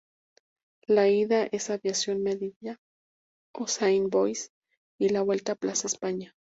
[0.87, 2.77] La ida es Aviación Melilla
[3.53, 4.49] o Saint Bois
[4.99, 6.33] y la vuelta Plaza España.